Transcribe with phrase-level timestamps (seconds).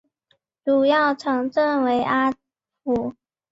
[0.65, 2.33] 主要城镇为阿
[2.81, 3.13] 普。